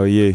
[0.00, 0.34] How are you?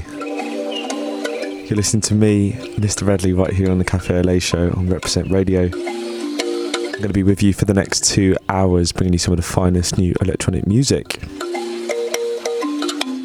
[1.65, 3.07] You're listening to me, Mr.
[3.07, 5.63] Redley, right here on the Cafe Au Lait show on Represent Radio.
[5.63, 9.37] I'm going to be with you for the next two hours, bringing you some of
[9.37, 11.19] the finest new electronic music.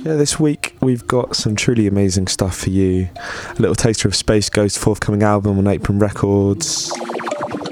[0.03, 3.11] Yeah, this week we've got some truly amazing stuff for you.
[3.51, 6.91] A little taster of Space Ghost forthcoming album on Apron Records,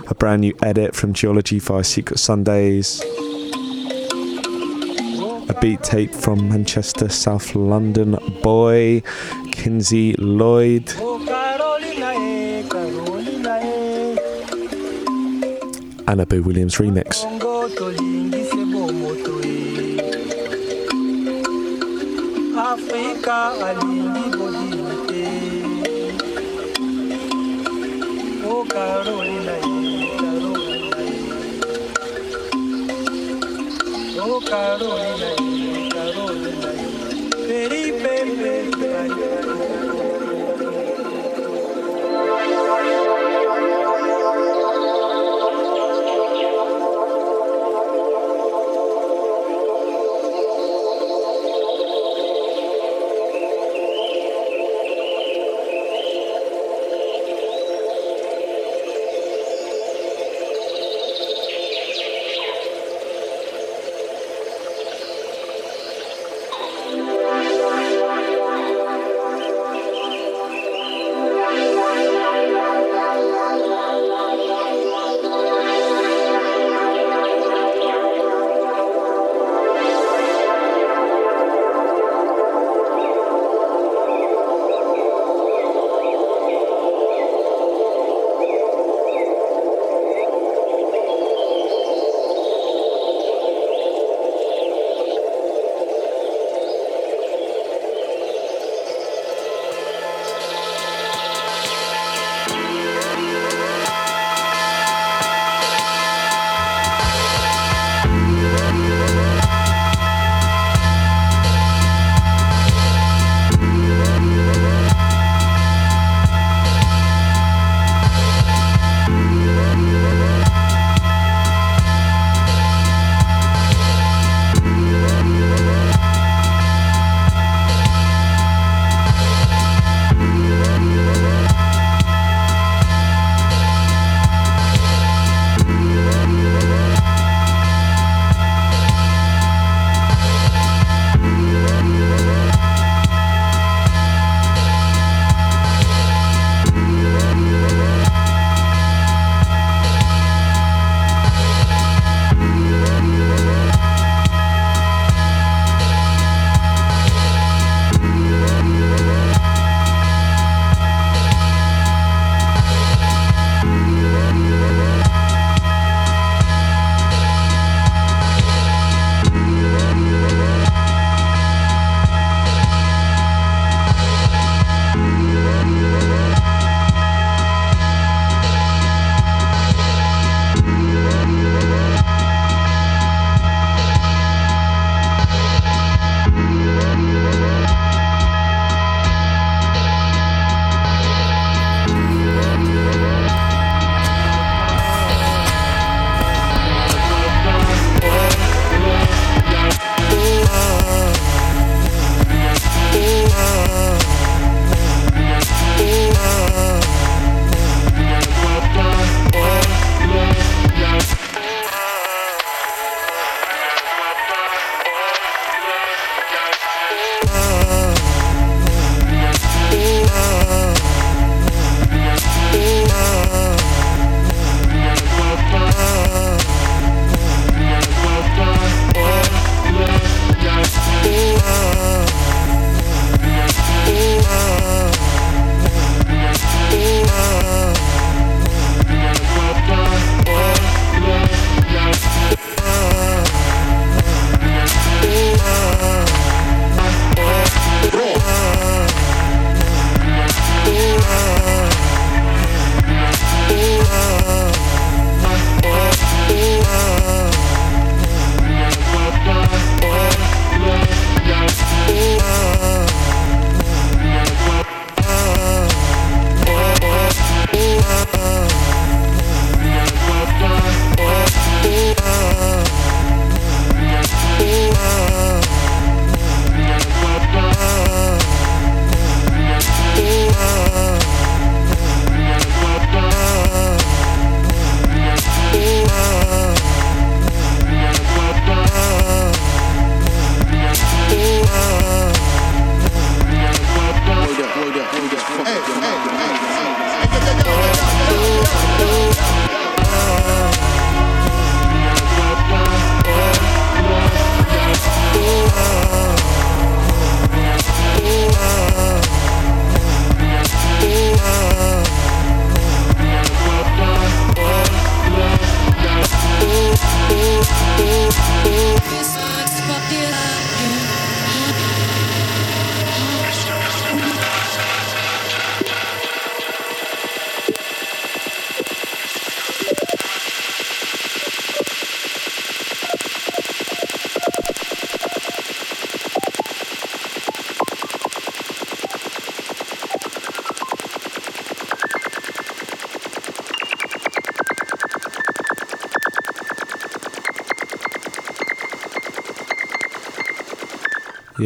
[0.09, 3.03] a brand new edit from Ge-ology via Secret Sundays,
[5.49, 9.03] a beat tape from Manchester, South London boy
[9.53, 10.93] Kinsey Lloyd.
[16.07, 17.25] And a Boo Williams remix.
[22.59, 23.53] afrika
[34.51, 34.93] การุ
[35.47, 35.48] ณ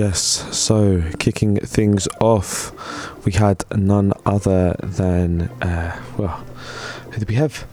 [0.05, 2.73] Yes, so kicking things off,
[3.25, 6.45] we had none other than, uh, well,
[7.13, 7.65] who did we have?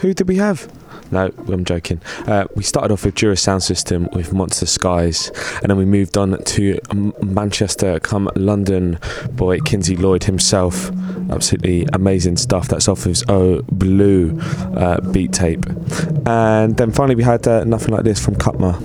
[0.00, 0.72] Who did we have?
[1.10, 2.00] No, I'm joking.
[2.26, 5.30] Uh, we started off with Jura Soundsystem with Monster Skies,
[5.60, 6.78] and then we moved on to
[7.22, 8.98] Manchester, come London
[9.32, 10.90] boy Kinsey Lloyd himself.
[11.30, 12.68] Absolutely amazing stuff.
[12.68, 14.40] That's off his Oh Blue
[14.74, 15.66] uh, beat tape.
[16.26, 18.76] And then finally, we had uh, Nothing Like This from Kutmah.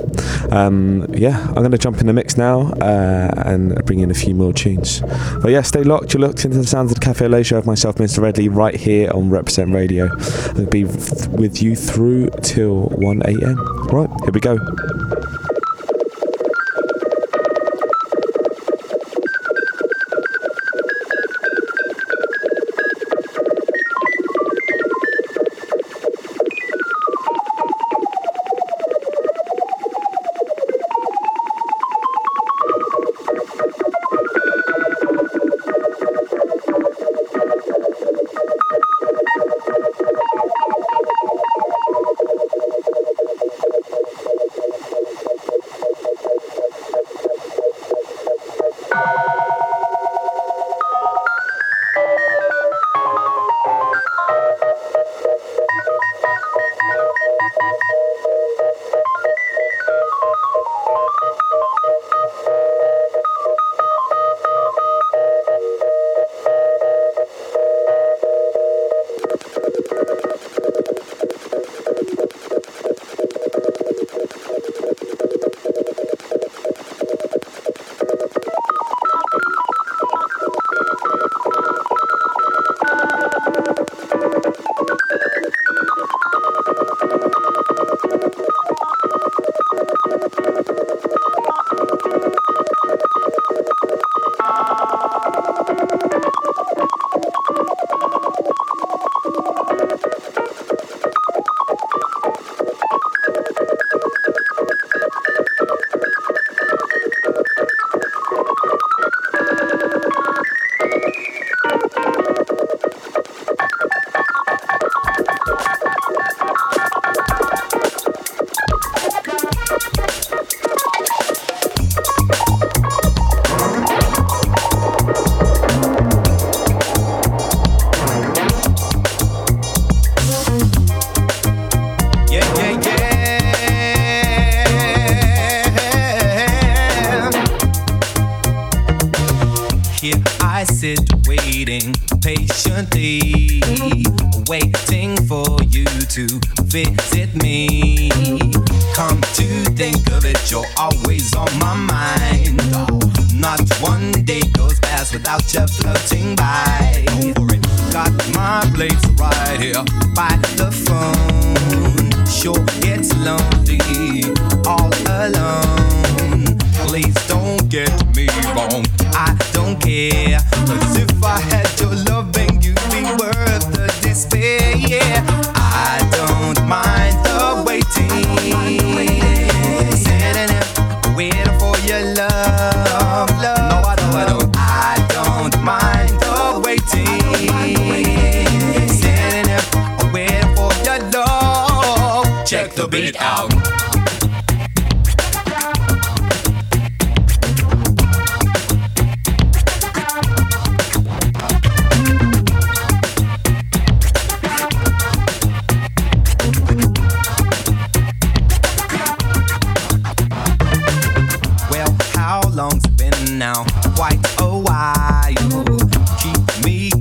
[0.54, 4.14] Um, yeah, I'm going to jump in the mix now uh, and bring in a
[4.14, 5.02] few more tunes.
[5.42, 6.14] But yeah, stay locked.
[6.14, 8.22] You're locked into the sounds of the Cafe Au Lait Show of myself, Mr.
[8.22, 10.10] Redley, right here on Represent Radio.
[10.56, 13.58] I'll be with you through till 1 a.m.
[13.88, 15.43] Right, here we go.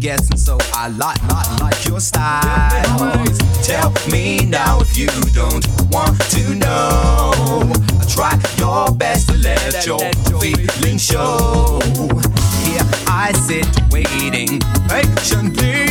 [0.03, 3.25] guessing, so I like, not like your style.
[3.63, 7.71] Tell me now if you don't want to know.
[8.01, 10.01] I try your best to let your
[10.41, 11.79] feelings show.
[12.65, 14.59] Here I sit waiting
[14.91, 15.87] patiently,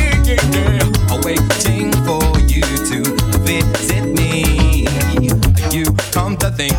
[1.23, 2.99] waiting for you to
[3.47, 4.87] visit me.
[5.71, 6.75] You come to think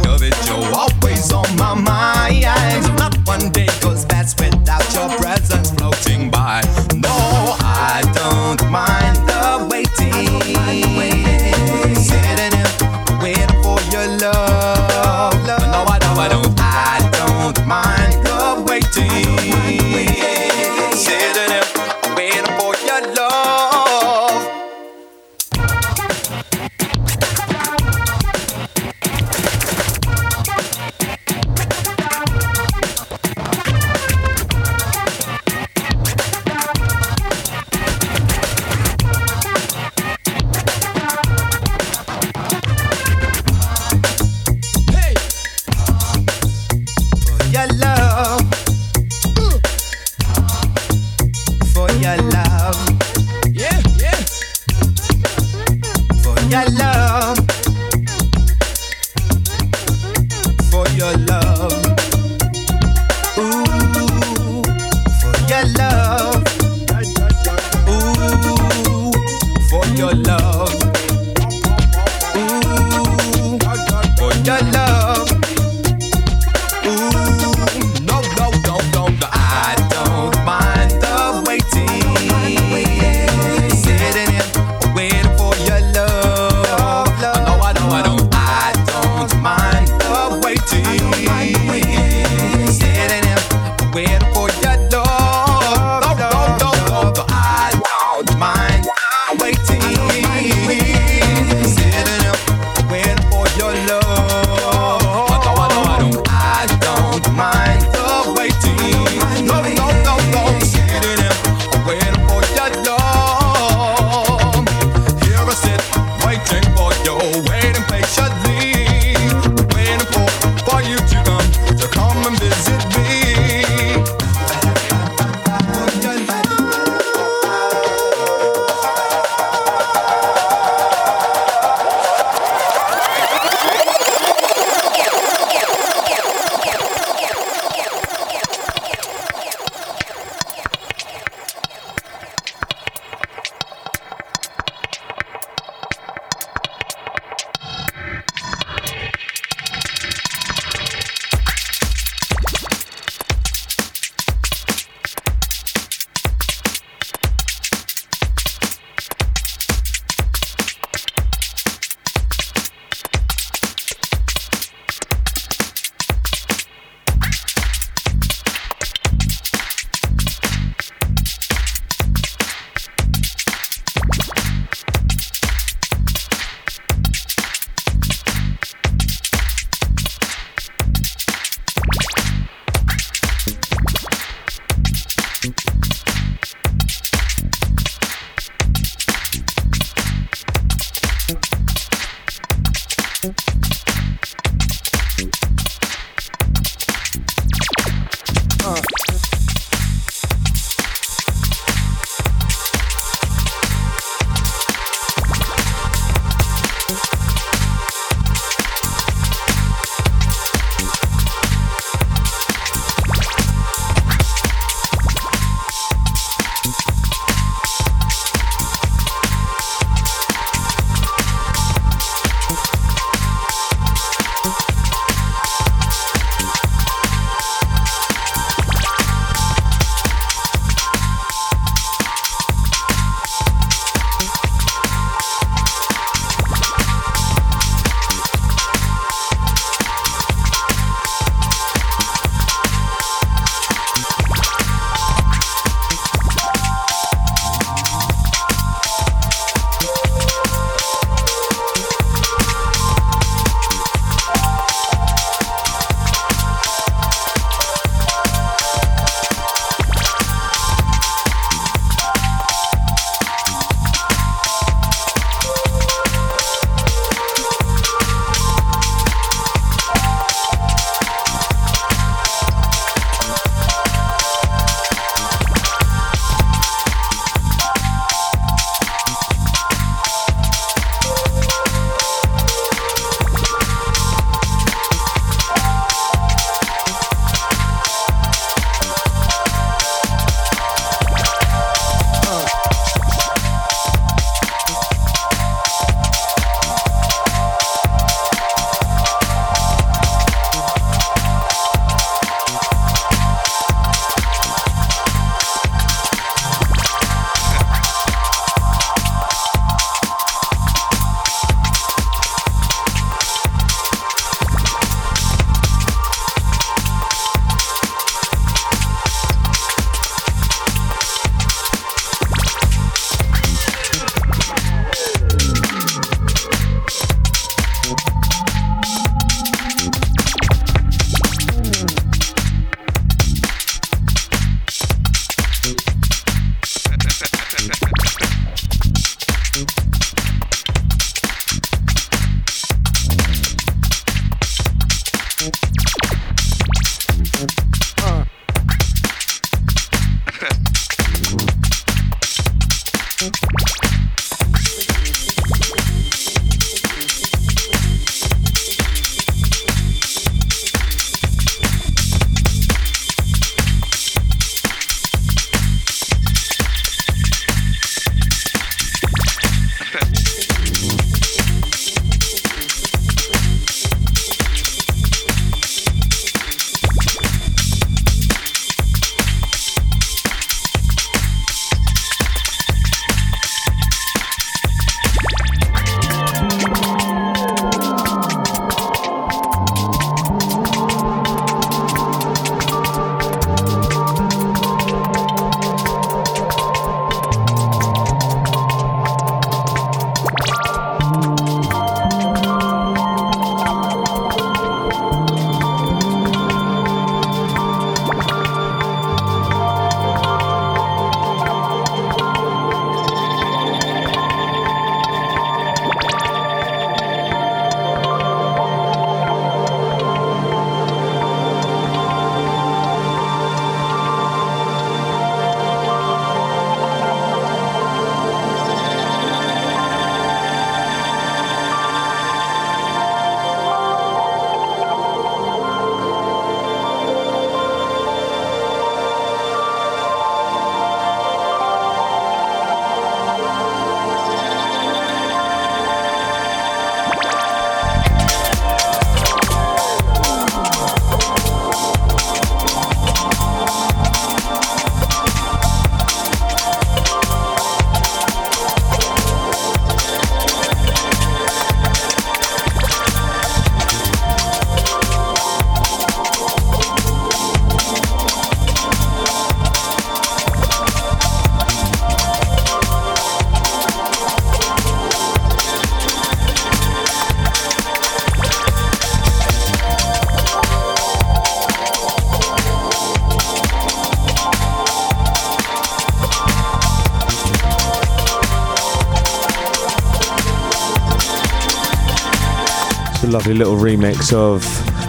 [493.43, 494.63] lovely little remix of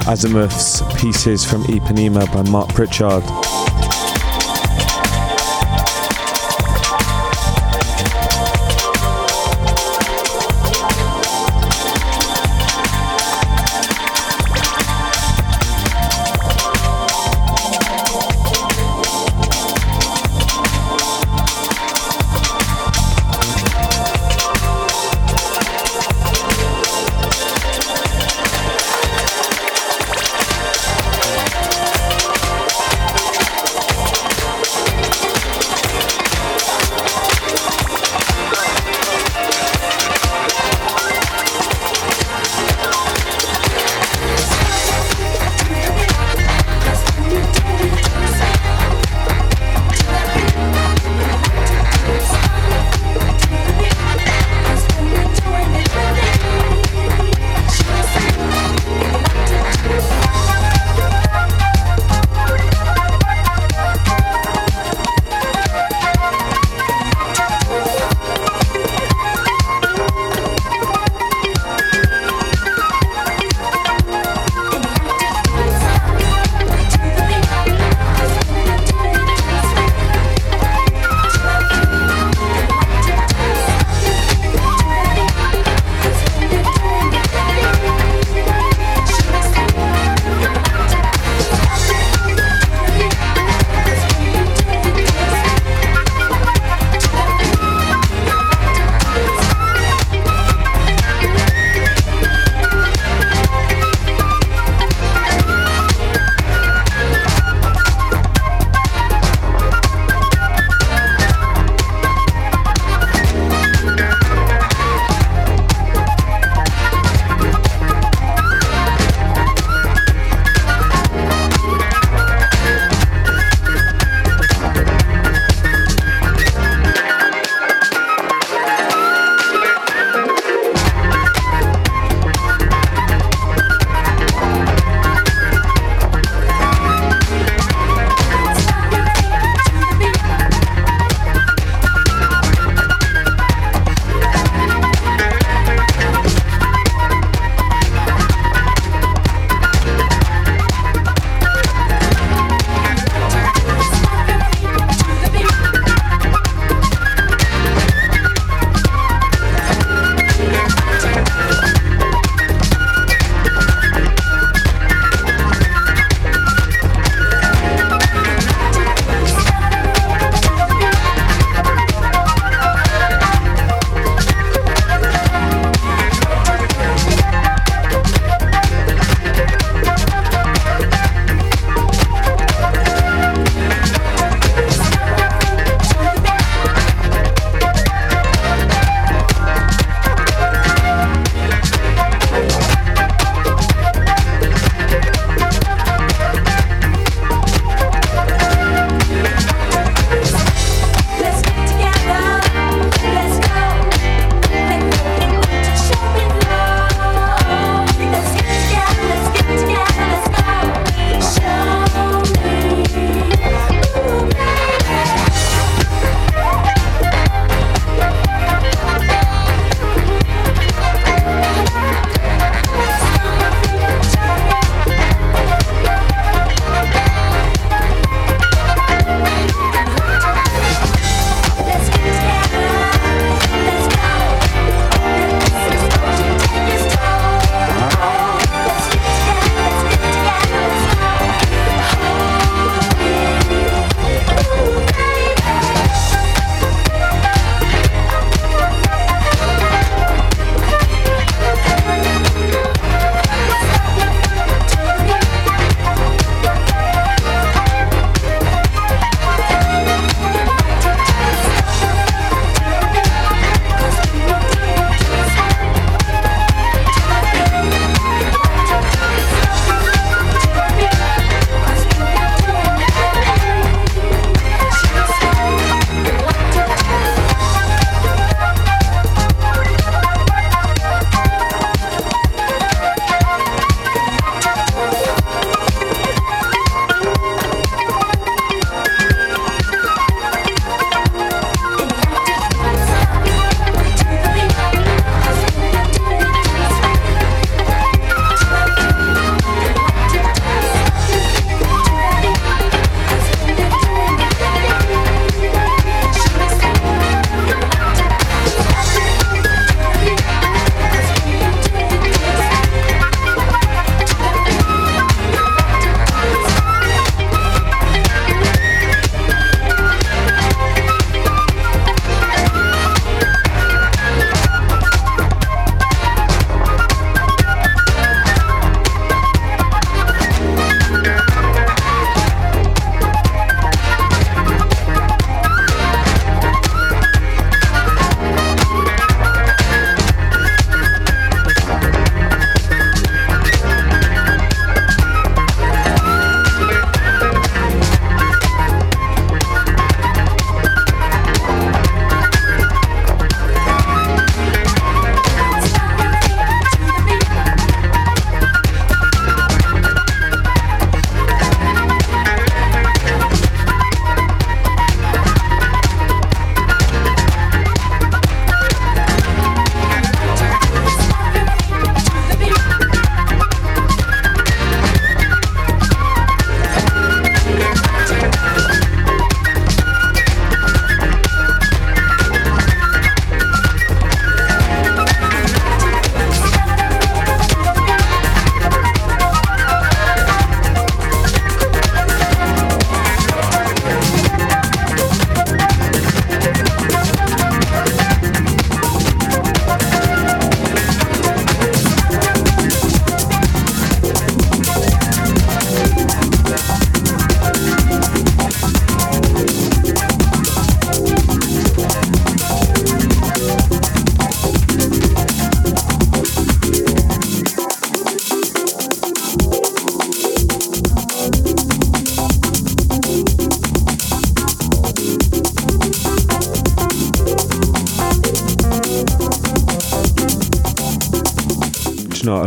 [0.08, 3.24] Azymuth's pieces from Ipanema by Mark Pritchard.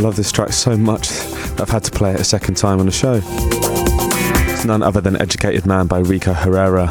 [0.06, 2.86] Love this track so much that I've had to play it a second time on
[2.86, 3.20] the show.
[3.24, 6.88] It's none other than Educated Man by Rico Herrera.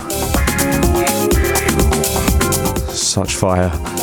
[2.91, 3.94] Such fire.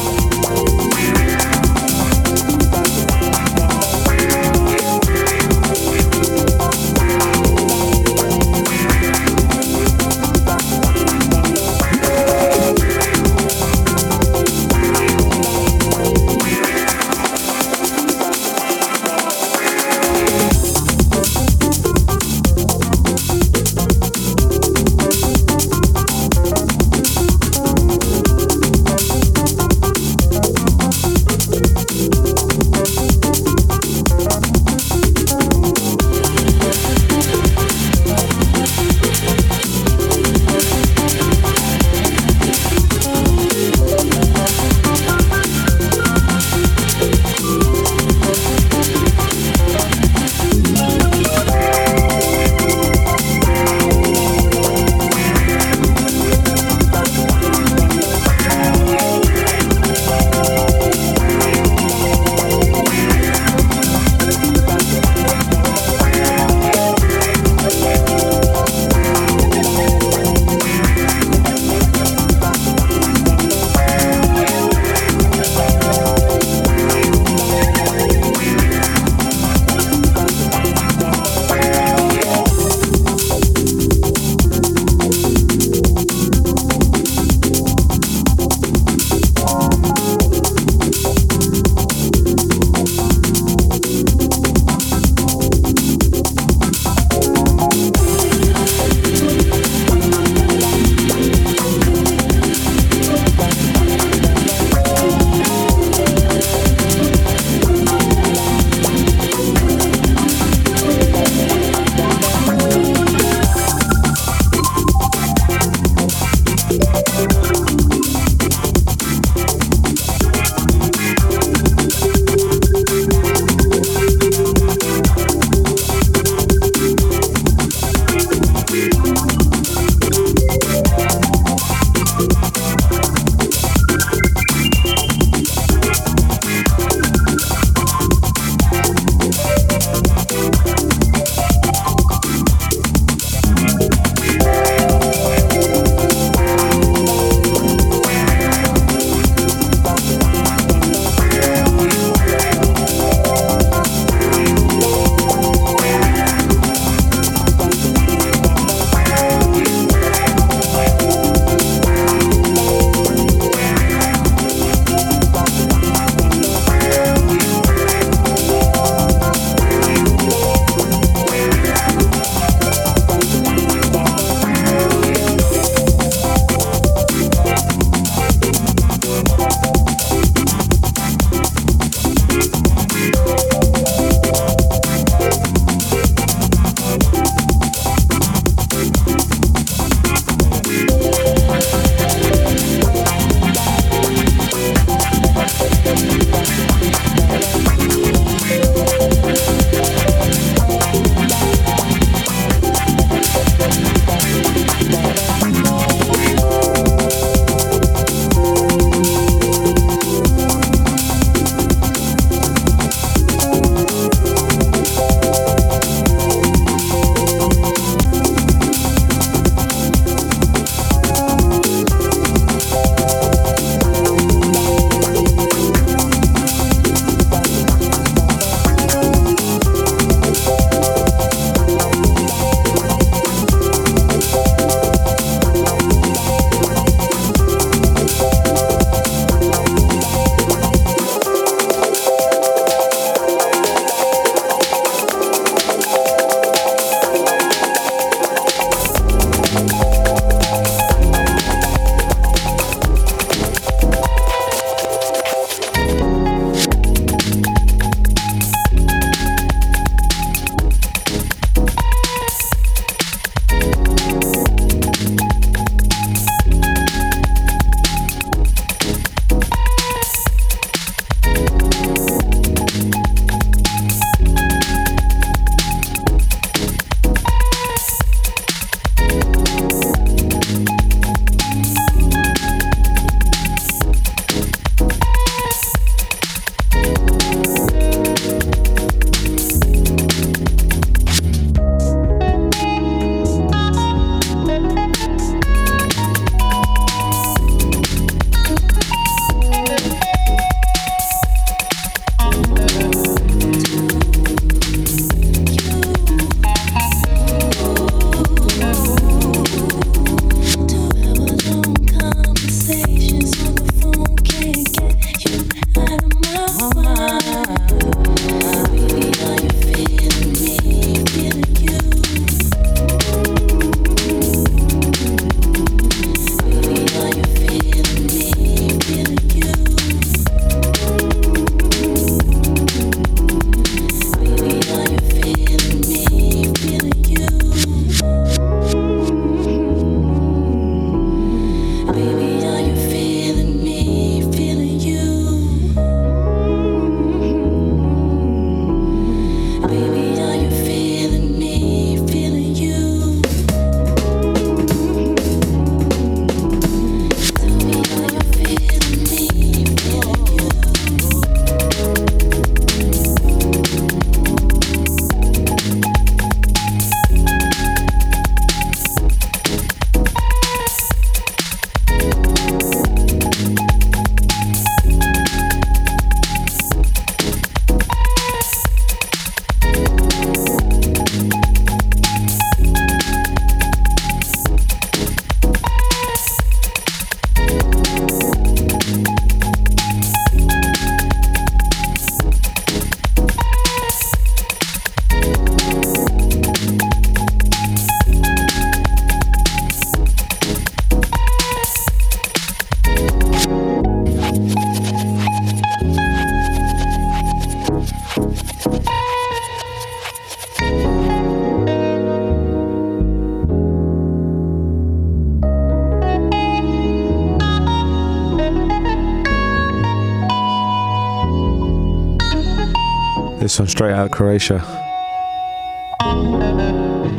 [423.66, 424.60] Straight out of Croatia.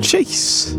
[0.02, 0.76] Chase.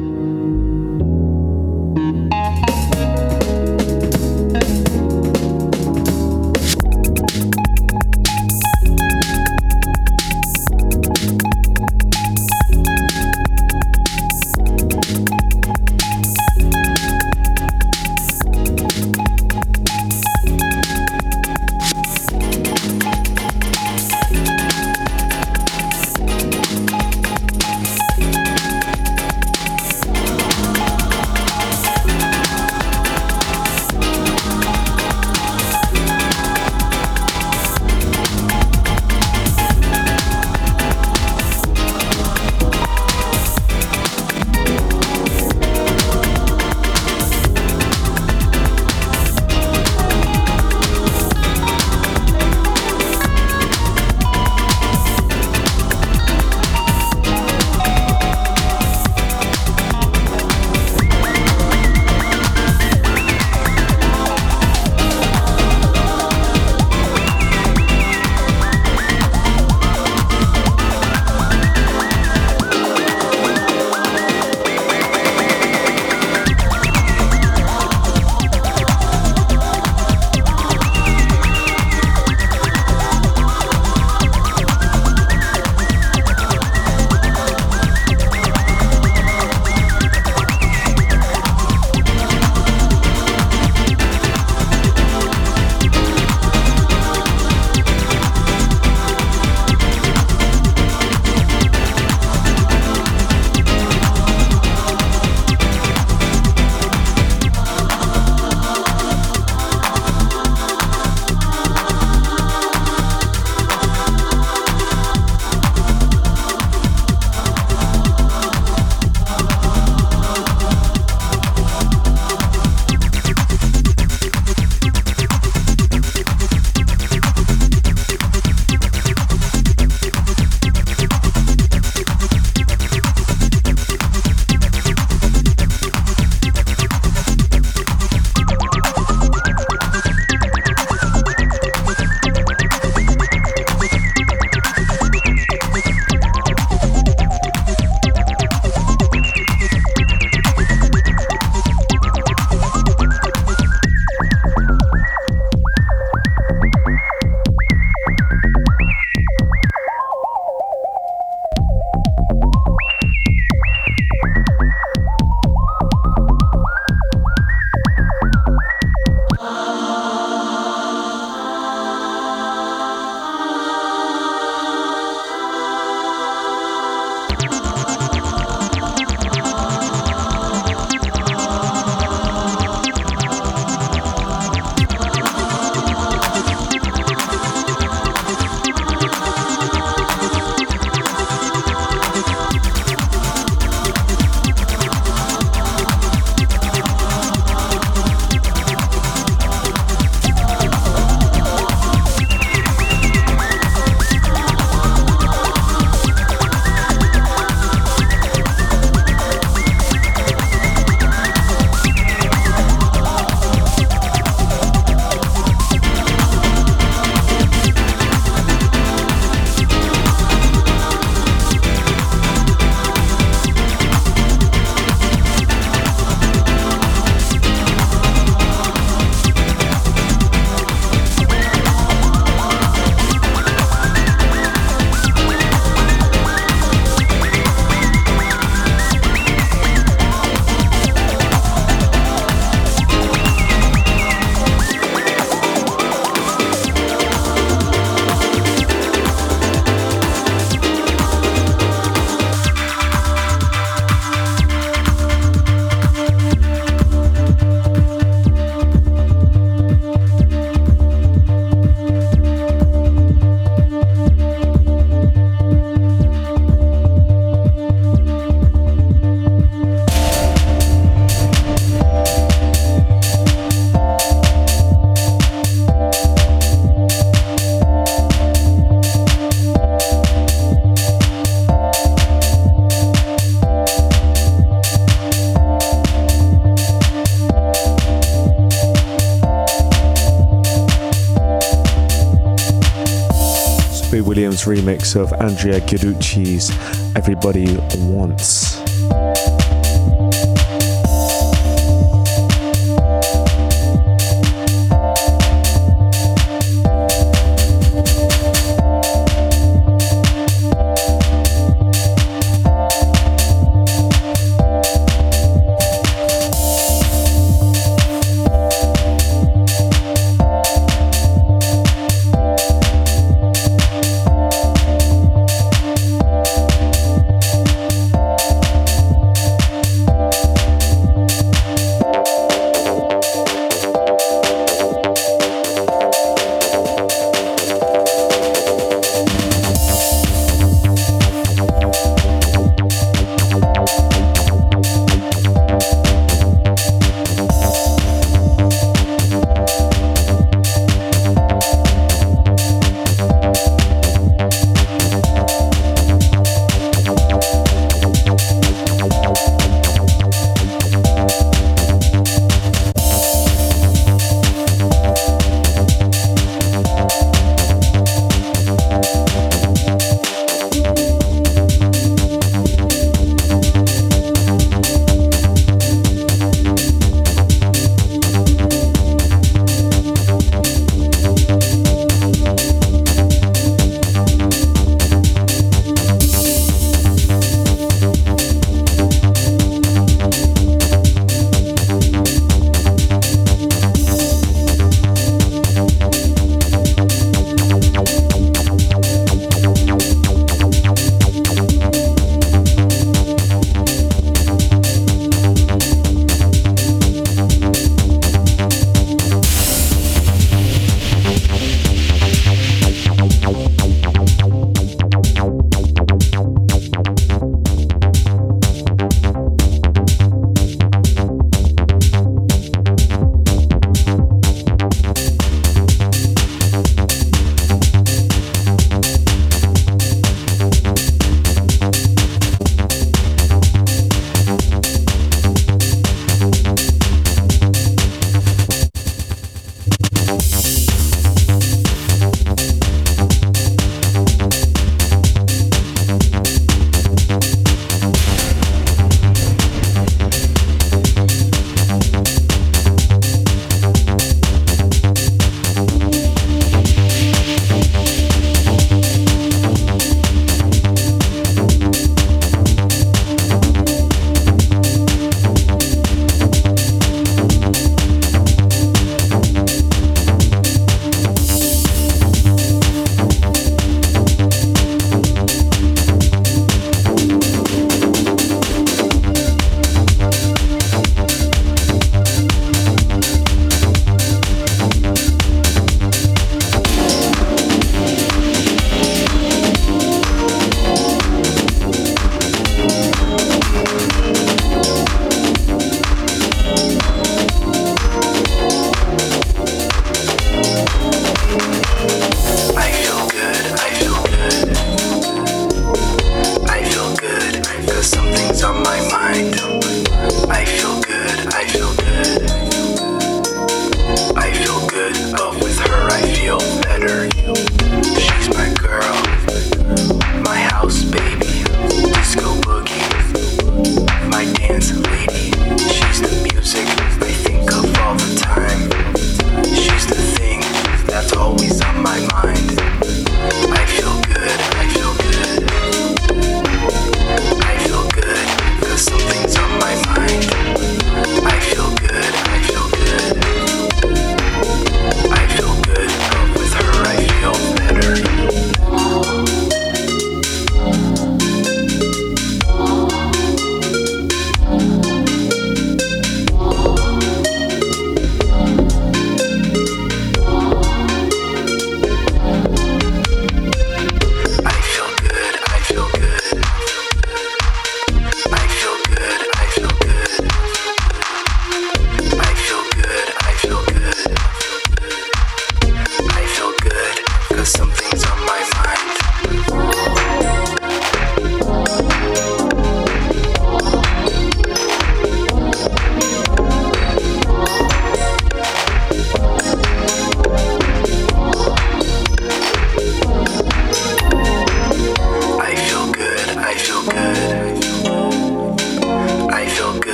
[294.44, 296.50] Remix of Andrea Giudice's
[296.96, 298.53] Everybody Wants.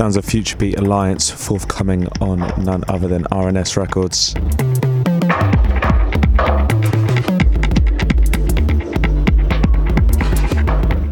[0.00, 4.32] Sounds of Future Beat Alliance forthcoming on none other than RNS Records.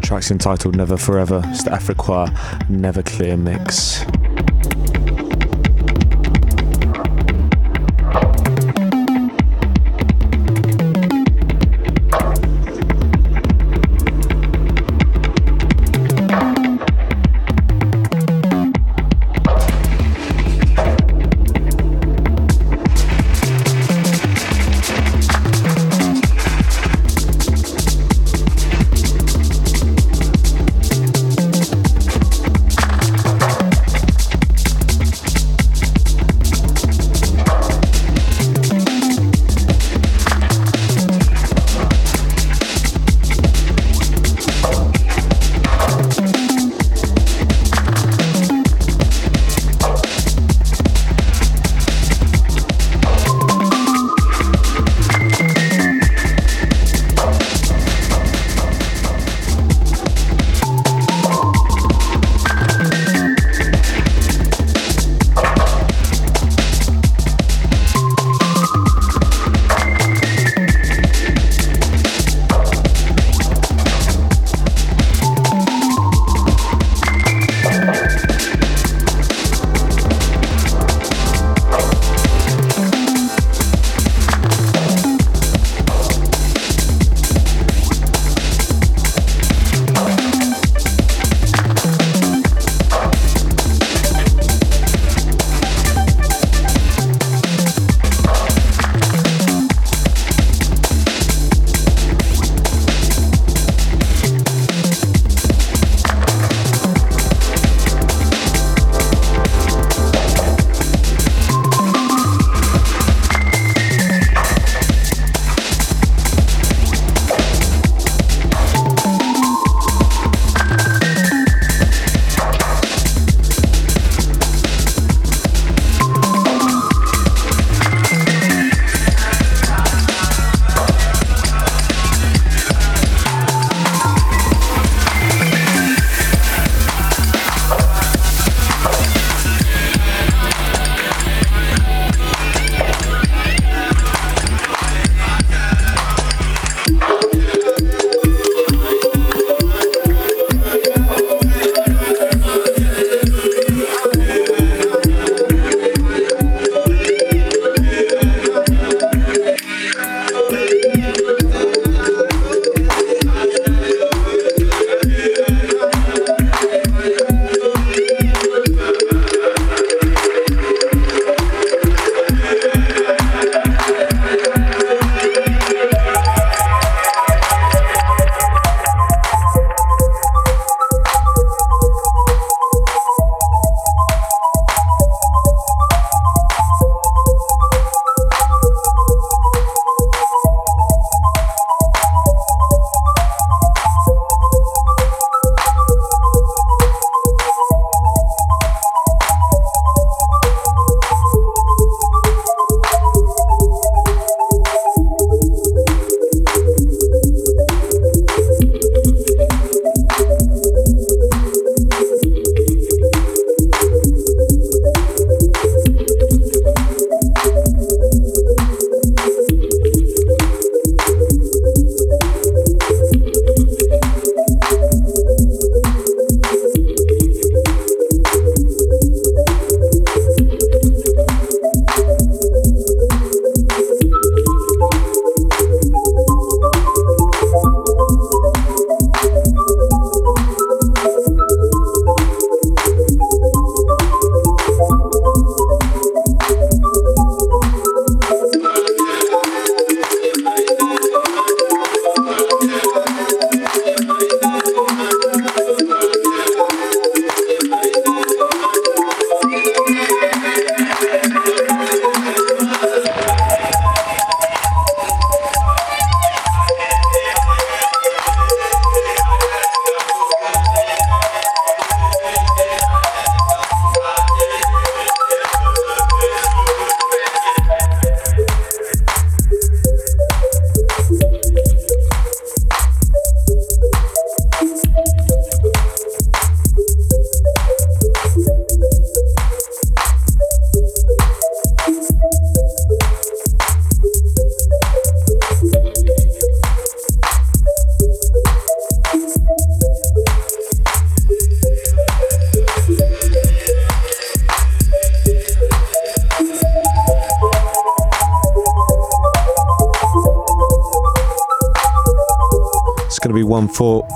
[0.01, 2.29] Tracks entitled Never Forever, it's the Afriqua
[2.67, 4.03] Neverclear Mix.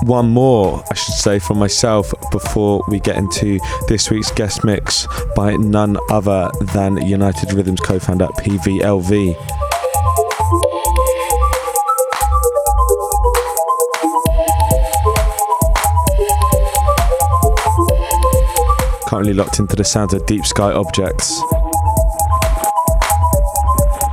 [0.02, 5.06] One more, I should say, from myself before we get into this week's guest mix
[5.34, 9.34] by none other than United Rhythms co-founder PVLV.
[19.08, 21.40] Currently locked into the sounds of Deep Sky Objects.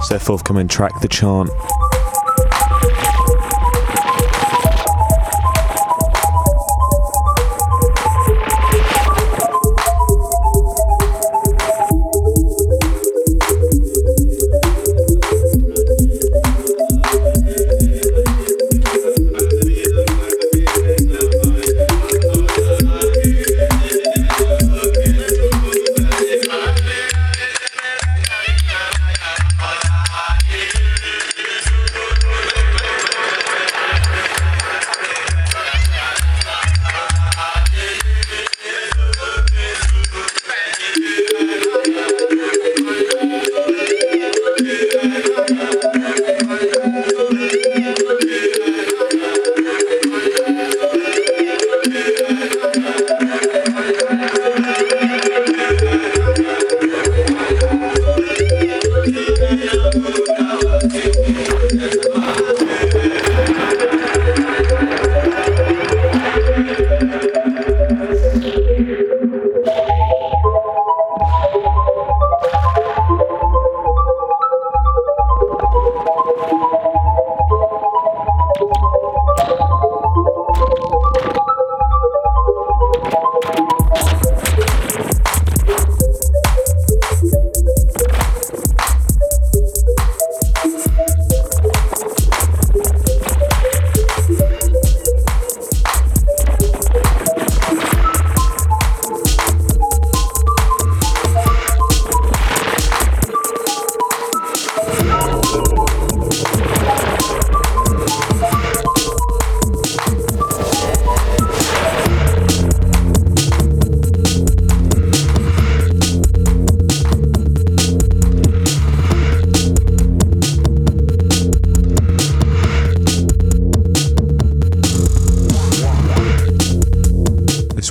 [0.09, 1.49] Their forthcoming track, The Chant.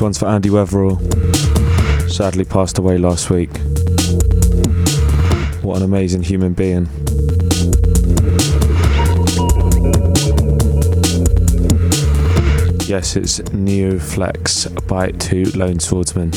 [0.00, 0.98] One's for Andy Weatherall.
[2.10, 3.50] Sadly passed away last week.
[5.62, 6.86] What an amazing human being.
[12.88, 16.32] Yes, it's Neuflex by two Lone Swordsmen.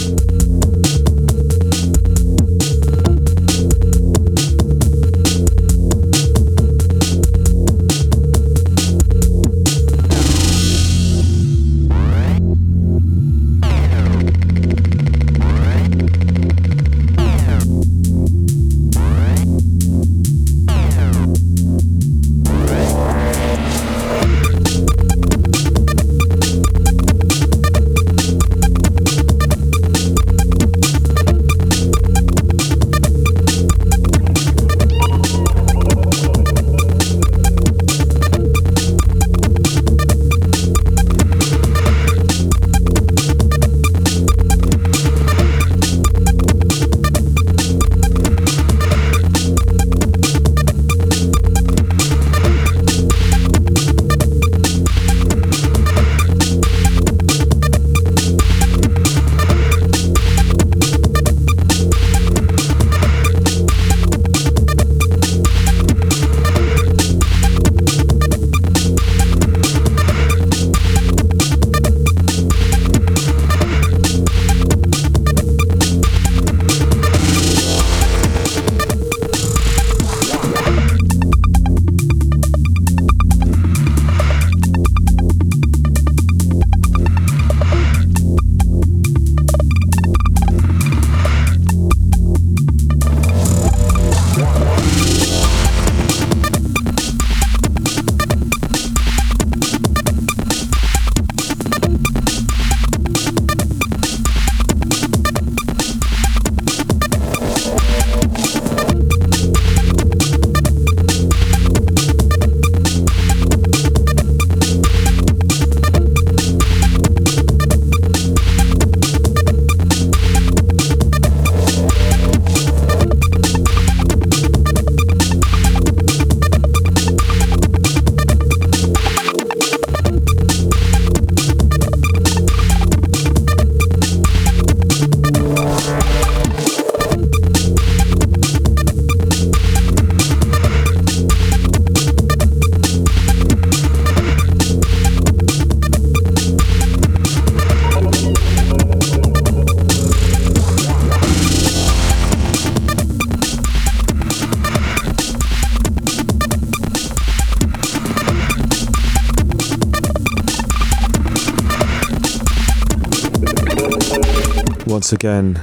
[165.13, 165.61] Once again,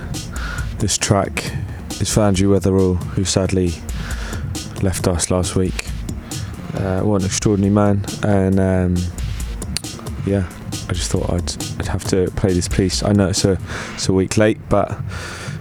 [0.78, 1.52] this track
[2.00, 3.72] is for Andrew Weatherall, who sadly
[4.80, 5.86] left us last week.
[6.74, 8.96] Uh, what an extraordinary man, and um,
[10.24, 10.48] yeah,
[10.88, 13.02] I just thought I'd, I'd have to play this piece.
[13.02, 13.58] I know it's a,
[13.94, 14.96] it's a week late, but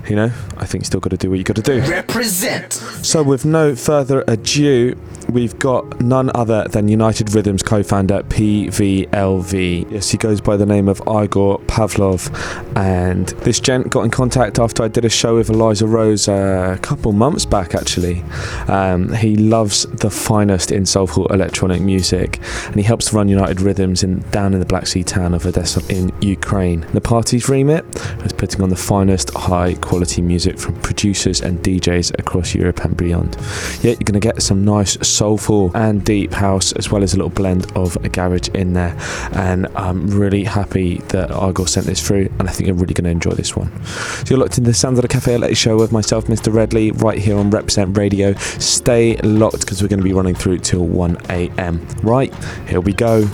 [0.07, 1.81] you know, I think you still got to do what you got to do.
[1.81, 2.73] Represent.
[2.73, 9.91] So, with no further ado, we've got none other than United Rhythms co founder PVLV.
[9.91, 12.58] Yes, he goes by the name of Igor Pavlov.
[12.79, 16.75] And this gent got in contact after I did a show with Eliza Rose uh,
[16.77, 18.23] a couple months back, actually.
[18.69, 24.01] Um, he loves the finest in soulful electronic music and he helps run United Rhythms
[24.01, 26.87] in down in the Black Sea town of Odessa in Ukraine.
[26.93, 27.83] The party's remit
[28.23, 32.95] is putting on the finest high quality music from producers and DJs across Europe and
[32.95, 33.35] beyond.
[33.81, 37.17] Yeah, you're going to get some nice soulful and deep house as well as a
[37.17, 38.95] little blend of a garage in there.
[39.33, 43.05] And I'm really happy that Igor sent this through, and I think you're really going
[43.05, 43.71] to enjoy this one.
[43.85, 46.53] So you're locked into the Sounds of the Cafe Au Lait show with myself, Mr.
[46.53, 48.33] Redley, right here on Represent Radio.
[48.35, 51.85] Stay locked because we're going to be running through till 1 a.m.
[52.03, 52.33] Right,
[52.67, 53.27] here we go.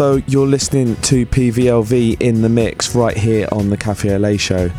[0.00, 4.38] So you're listening to PVLV in the mix right here on the Cafe Au Lait
[4.38, 4.70] show.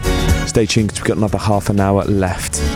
[0.47, 2.70] Stay tuned because we've got another half an hour left.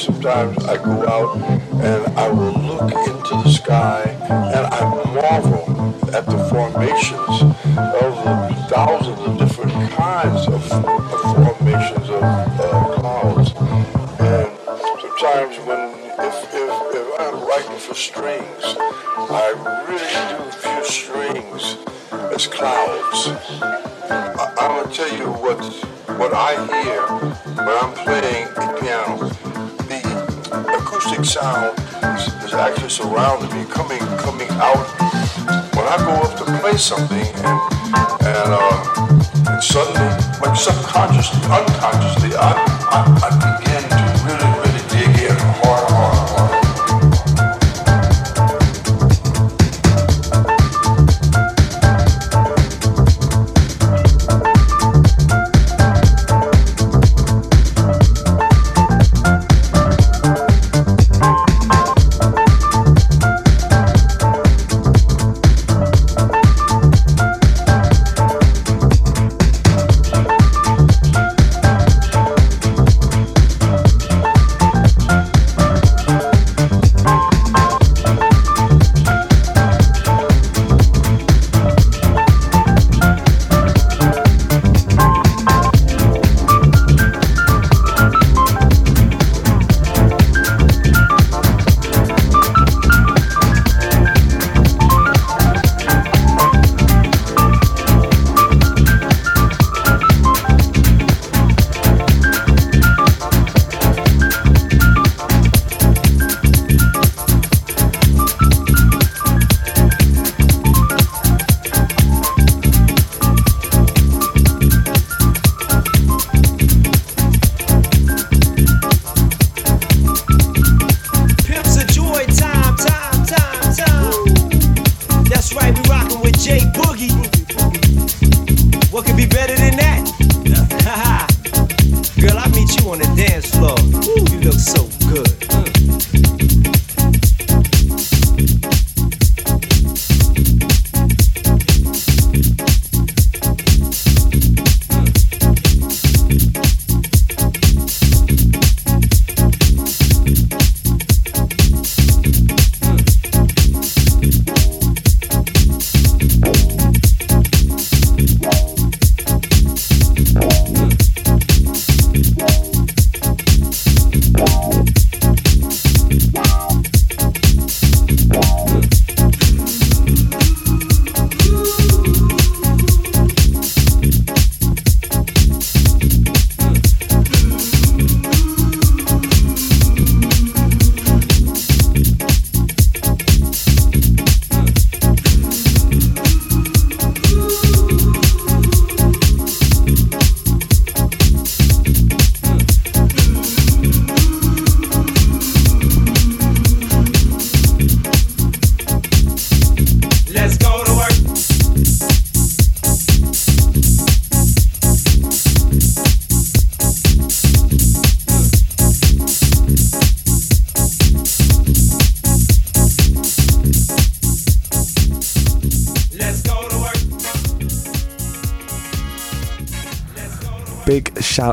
[0.00, 1.36] Sometimes I go out
[1.84, 4.80] and I will look into the sky and I
[5.12, 11.20] marvel at the formations of the thousands of different kinds of, of
[11.58, 13.52] formations of uh, clouds.
[14.20, 14.48] And
[15.02, 15.80] sometimes when
[16.18, 18.64] if, if, if I'm writing for strings,
[19.28, 19.52] I
[19.86, 21.76] really do view strings
[22.34, 23.28] as clouds.
[23.60, 25.60] I, I'm gonna tell you what
[26.18, 26.52] what I
[26.82, 27.02] hear
[27.56, 28.39] when I'm playing
[31.30, 31.78] sound
[32.18, 34.82] is, actually surrounding me, coming coming out.
[35.76, 37.60] When I go up to play something and
[38.26, 40.10] and, uh, and suddenly,
[40.42, 42.50] like subconsciously, unconsciously, I,
[42.90, 43.99] I, I begin to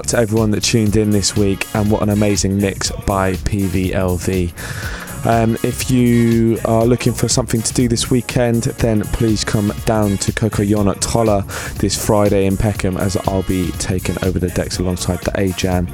[0.08, 4.54] To everyone that tuned in this week, and what an amazing mix by PVLV.
[5.26, 10.18] Um, if you are looking for something to do this weekend, then please come down
[10.20, 11.42] to Coco Yon at Toller
[11.80, 15.90] this Friday in Peckham, as I'll be taking over the decks alongside the AJAM,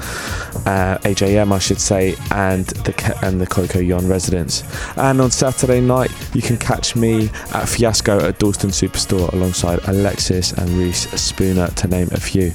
[0.67, 4.63] uh, AJM, I should say, and the and the Coco Yon residents.
[4.95, 10.51] And on Saturday night, you can catch me at Fiasco at Dalston Superstore alongside Alexis
[10.53, 12.53] and Reese Spooner, to name a few.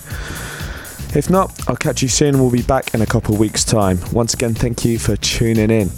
[1.14, 3.64] If not, I'll catch you soon and we'll be back in a couple of weeks'
[3.64, 3.98] time.
[4.12, 5.90] Once again, thank you for tuning in.